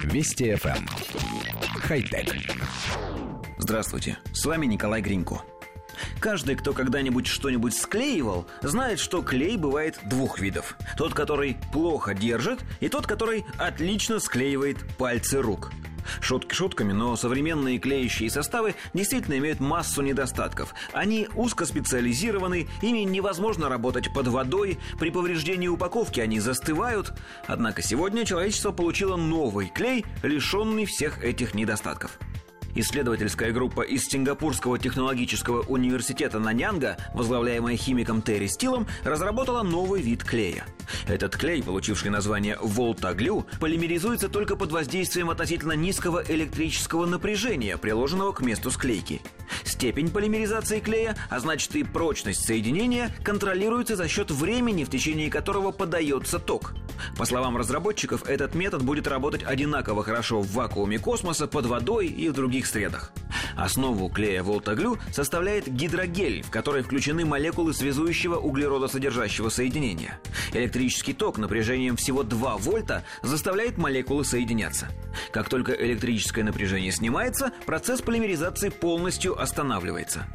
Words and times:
Вести 0.00 0.52
FM. 0.52 0.76
Эм. 0.76 0.86
Хай-тек. 1.82 2.34
Здравствуйте, 3.58 4.18
с 4.32 4.44
вами 4.44 4.66
Николай 4.66 5.00
Гринько. 5.00 5.42
Каждый, 6.20 6.56
кто 6.56 6.72
когда-нибудь 6.72 7.26
что-нибудь 7.26 7.74
склеивал, 7.74 8.46
знает, 8.62 8.98
что 8.98 9.22
клей 9.22 9.56
бывает 9.56 9.98
двух 10.04 10.40
видов. 10.40 10.76
Тот, 10.96 11.14
который 11.14 11.56
плохо 11.72 12.14
держит, 12.14 12.60
и 12.80 12.88
тот, 12.88 13.06
который 13.06 13.44
отлично 13.58 14.18
склеивает 14.18 14.78
пальцы 14.96 15.40
рук. 15.40 15.70
Шутки 16.20 16.54
шутками, 16.54 16.92
но 16.92 17.16
современные 17.16 17.78
клеящие 17.78 18.30
составы 18.30 18.74
действительно 18.94 19.38
имеют 19.38 19.60
массу 19.60 20.02
недостатков. 20.02 20.74
Они 20.92 21.28
узкоспециализированы, 21.34 22.68
ими 22.80 23.00
невозможно 23.00 23.68
работать 23.68 24.12
под 24.12 24.28
водой, 24.28 24.78
при 24.98 25.10
повреждении 25.10 25.68
упаковки 25.68 26.20
они 26.20 26.40
застывают. 26.40 27.12
Однако 27.46 27.82
сегодня 27.82 28.24
человечество 28.24 28.72
получило 28.72 29.16
новый 29.16 29.68
клей, 29.68 30.04
лишенный 30.22 30.86
всех 30.86 31.22
этих 31.22 31.54
недостатков. 31.54 32.18
Исследовательская 32.74 33.52
группа 33.52 33.82
из 33.82 34.06
Сингапурского 34.06 34.78
технологического 34.78 35.62
университета 35.62 36.38
Наньянга, 36.38 36.96
возглавляемая 37.12 37.76
химиком 37.76 38.22
Терри 38.22 38.46
Стилом, 38.46 38.86
разработала 39.04 39.62
новый 39.62 40.00
вид 40.00 40.24
клея. 40.24 40.64
Этот 41.06 41.36
клей, 41.36 41.62
получивший 41.62 42.10
название 42.10 42.56
Волтаглю, 42.62 43.46
полимеризуется 43.60 44.28
только 44.28 44.56
под 44.56 44.72
воздействием 44.72 45.28
относительно 45.28 45.72
низкого 45.72 46.24
электрического 46.26 47.04
напряжения, 47.04 47.76
приложенного 47.76 48.32
к 48.32 48.40
месту 48.40 48.70
склейки. 48.70 49.20
Степень 49.64 50.10
полимеризации 50.10 50.80
клея, 50.80 51.16
а 51.28 51.40
значит 51.40 51.76
и 51.76 51.84
прочность 51.84 52.44
соединения, 52.44 53.14
контролируется 53.22 53.96
за 53.96 54.08
счет 54.08 54.30
времени, 54.30 54.84
в 54.84 54.90
течение 54.90 55.30
которого 55.30 55.72
подается 55.72 56.38
ток. 56.38 56.74
По 57.16 57.24
словам 57.24 57.56
разработчиков, 57.56 58.28
этот 58.28 58.54
метод 58.54 58.82
будет 58.82 59.06
работать 59.06 59.42
одинаково 59.42 60.02
хорошо 60.02 60.40
в 60.40 60.52
вакууме 60.52 60.98
космоса, 60.98 61.46
под 61.46 61.66
водой 61.66 62.06
и 62.06 62.28
в 62.28 62.32
других 62.32 62.66
средах. 62.66 63.12
Основу 63.56 64.08
клея 64.08 64.42
Волтаглю 64.42 64.98
составляет 65.12 65.68
гидрогель, 65.68 66.42
в 66.42 66.50
который 66.50 66.82
включены 66.82 67.24
молекулы 67.24 67.74
связующего 67.74 68.36
углеродосодержащего 68.36 69.48
соединения. 69.48 70.18
Электрический 70.52 71.12
ток 71.12 71.38
напряжением 71.38 71.96
всего 71.96 72.22
2 72.22 72.56
вольта 72.58 73.04
заставляет 73.22 73.78
молекулы 73.78 74.24
соединяться. 74.24 74.88
Как 75.32 75.48
только 75.48 75.72
электрическое 75.72 76.44
напряжение 76.44 76.92
снимается, 76.92 77.52
процесс 77.66 78.00
полимеризации 78.00 78.70
полностью 78.70 79.40
останавливается. 79.40 80.26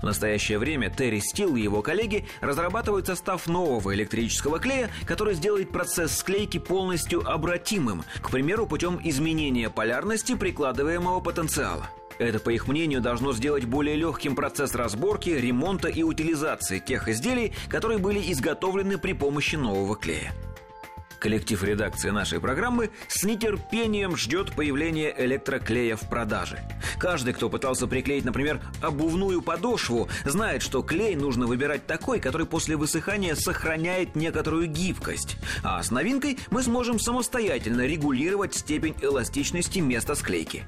В 0.00 0.04
настоящее 0.04 0.58
время 0.58 0.90
Терри 0.90 1.20
Стил 1.20 1.56
и 1.56 1.62
его 1.62 1.82
коллеги 1.82 2.26
разрабатывают 2.40 3.06
состав 3.06 3.46
нового 3.46 3.94
электрического 3.94 4.58
клея, 4.58 4.90
который 5.06 5.34
сделает 5.34 5.70
процесс 5.70 6.16
склейки 6.16 6.58
полностью 6.58 7.28
обратимым, 7.28 8.04
к 8.20 8.30
примеру, 8.30 8.66
путем 8.66 9.00
изменения 9.02 9.70
полярности 9.70 10.34
прикладываемого 10.34 11.20
потенциала. 11.20 11.90
Это, 12.18 12.38
по 12.38 12.50
их 12.50 12.68
мнению, 12.68 13.00
должно 13.00 13.32
сделать 13.32 13.64
более 13.64 13.96
легким 13.96 14.36
процесс 14.36 14.74
разборки, 14.74 15.30
ремонта 15.30 15.88
и 15.88 16.02
утилизации 16.02 16.78
тех 16.78 17.08
изделий, 17.08 17.52
которые 17.68 17.98
были 17.98 18.20
изготовлены 18.32 18.98
при 18.98 19.12
помощи 19.14 19.56
нового 19.56 19.96
клея. 19.96 20.32
Коллектив 21.18 21.62
редакции 21.62 22.10
нашей 22.10 22.40
программы 22.40 22.90
с 23.08 23.24
нетерпением 23.24 24.16
ждет 24.16 24.52
появления 24.52 25.14
электроклея 25.16 25.96
в 25.96 26.08
продаже. 26.08 26.60
Каждый, 26.98 27.34
кто 27.34 27.48
пытался 27.48 27.86
приклеить, 27.86 28.24
например, 28.24 28.60
обувную 28.82 29.42
подошву, 29.42 30.08
знает, 30.24 30.62
что 30.62 30.82
клей 30.82 31.16
нужно 31.16 31.46
выбирать 31.46 31.86
такой, 31.86 32.20
который 32.20 32.46
после 32.46 32.76
высыхания 32.76 33.34
сохраняет 33.34 34.16
некоторую 34.16 34.66
гибкость. 34.66 35.36
А 35.62 35.82
с 35.82 35.90
новинкой 35.90 36.38
мы 36.50 36.62
сможем 36.62 36.98
самостоятельно 36.98 37.86
регулировать 37.86 38.54
степень 38.54 38.94
эластичности 39.00 39.78
места 39.78 40.14
склейки. 40.14 40.66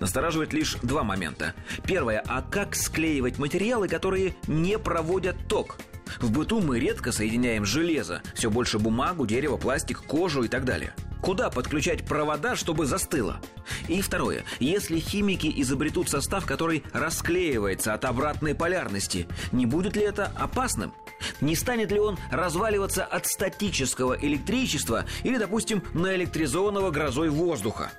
Настораживает 0.00 0.52
лишь 0.52 0.76
два 0.82 1.02
момента. 1.02 1.54
Первое, 1.84 2.22
а 2.26 2.42
как 2.42 2.74
склеивать 2.74 3.38
материалы, 3.38 3.88
которые 3.88 4.34
не 4.46 4.78
проводят 4.78 5.36
ток? 5.48 5.78
В 6.20 6.30
быту 6.30 6.60
мы 6.60 6.78
редко 6.78 7.12
соединяем 7.12 7.64
железо, 7.64 8.22
все 8.34 8.50
больше 8.50 8.78
бумагу, 8.78 9.26
дерево, 9.26 9.56
пластик, 9.56 10.02
кожу 10.02 10.42
и 10.44 10.48
так 10.48 10.64
далее. 10.64 10.94
Куда 11.22 11.50
подключать 11.50 12.04
провода, 12.04 12.56
чтобы 12.56 12.84
застыло? 12.84 13.40
И 13.86 14.00
второе. 14.00 14.44
Если 14.58 14.98
химики 14.98 15.52
изобретут 15.62 16.08
состав, 16.08 16.44
который 16.46 16.82
расклеивается 16.92 17.94
от 17.94 18.04
обратной 18.04 18.56
полярности, 18.56 19.28
не 19.52 19.64
будет 19.64 19.94
ли 19.94 20.02
это 20.02 20.32
опасным? 20.36 20.92
Не 21.40 21.54
станет 21.54 21.92
ли 21.92 22.00
он 22.00 22.18
разваливаться 22.32 23.04
от 23.04 23.28
статического 23.28 24.18
электричества 24.20 25.04
или, 25.22 25.38
допустим, 25.38 25.84
наэлектризованного 25.94 26.90
грозой 26.90 27.28
воздуха? 27.28 27.92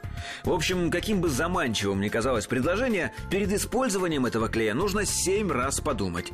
В 0.44 0.52
общем, 0.52 0.92
каким 0.92 1.22
бы 1.22 1.30
заманчивым 1.30 2.02
ни 2.02 2.10
казалось 2.10 2.48
предложение, 2.48 3.14
перед 3.32 3.54
использованием 3.54 4.26
этого 4.26 4.50
клея 4.50 4.74
нужно 4.74 5.06
семь 5.06 5.50
раз 5.50 5.80
подумать. 5.80 6.34